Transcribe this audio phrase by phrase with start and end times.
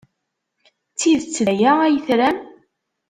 [0.91, 2.37] D tidet d aya ay tram?